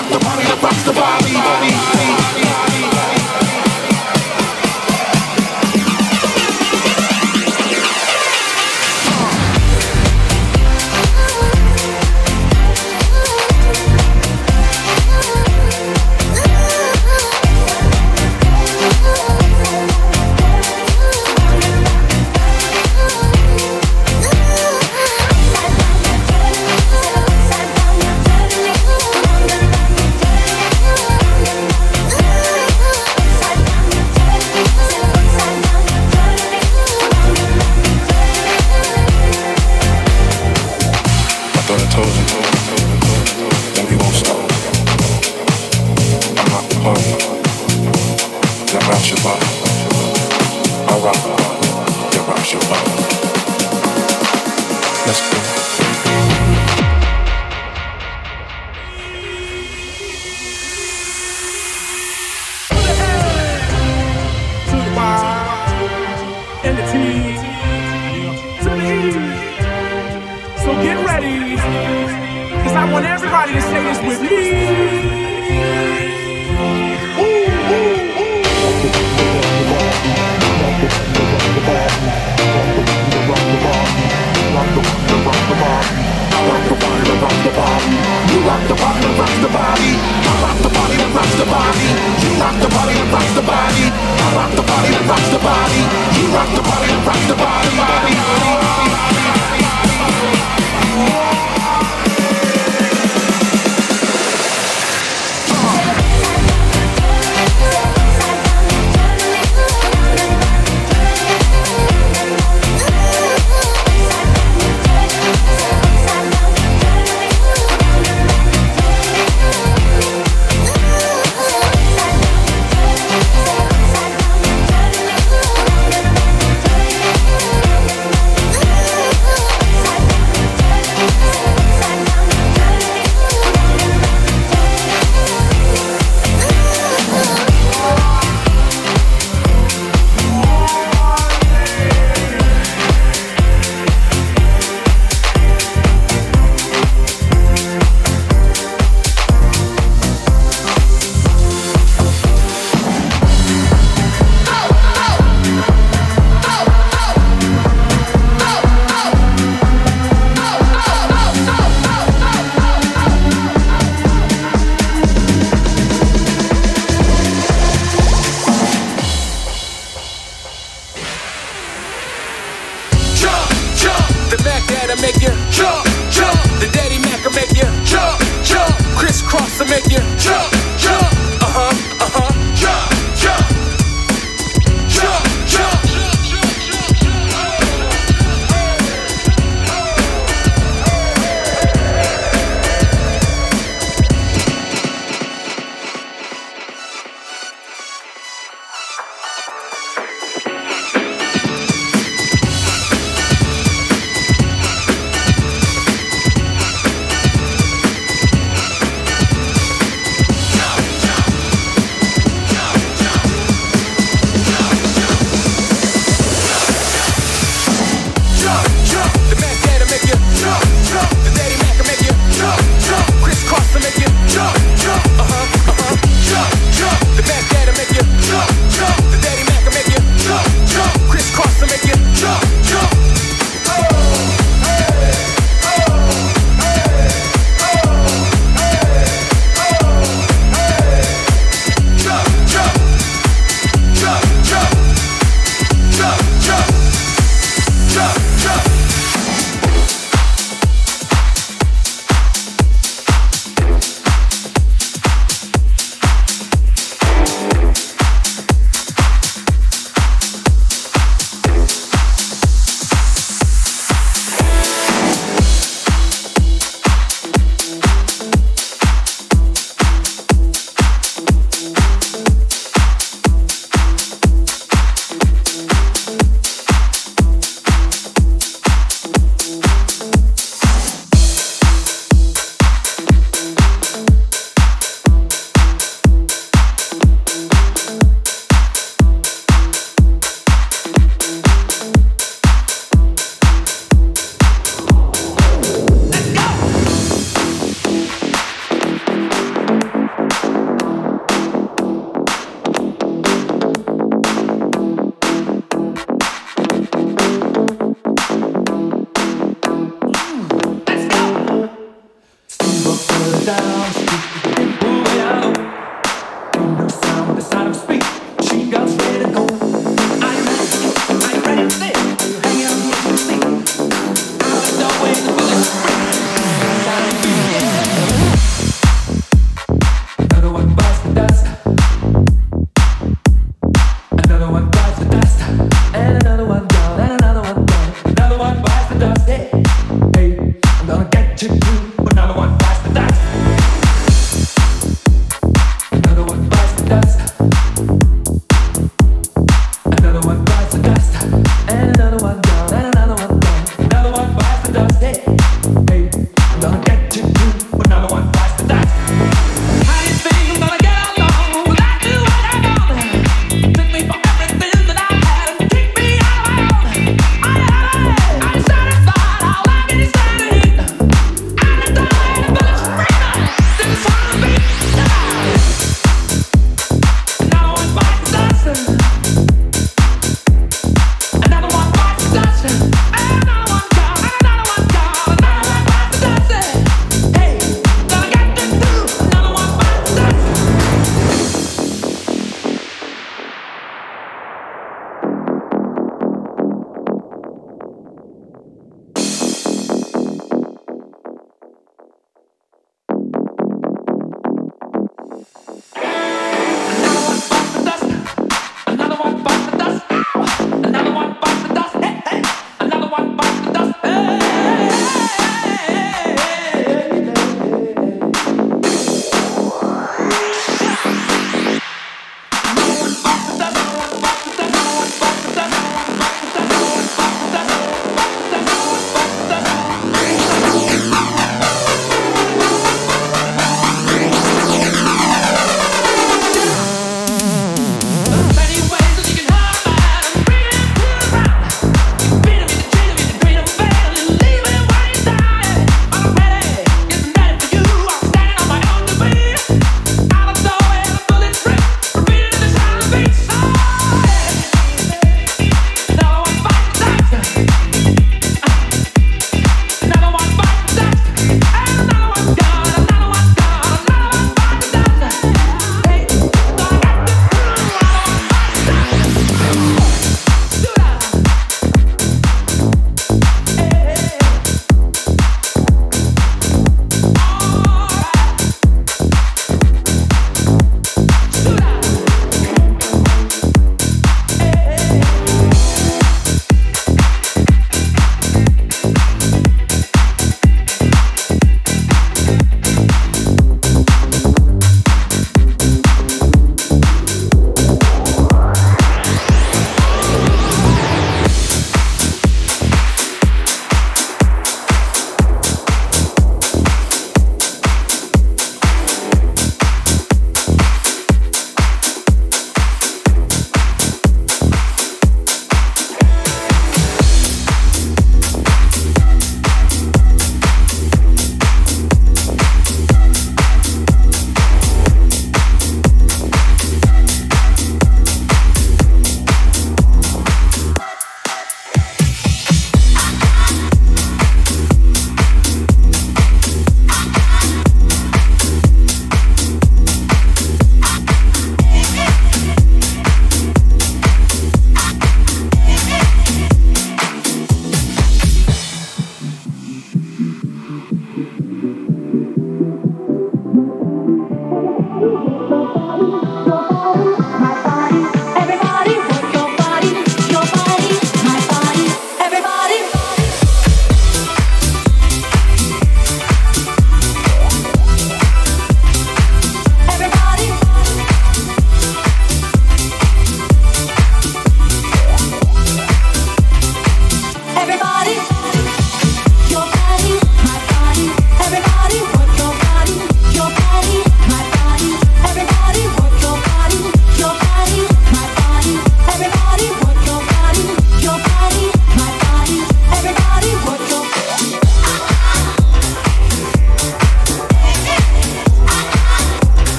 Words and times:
rock 0.00 0.12
the 0.12 0.24
body 0.24 0.44
rocks 0.62 0.82
the 0.84 0.92
body, 0.92 1.29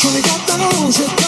surely 0.00 0.22
got 0.22 0.46
those 0.46 1.19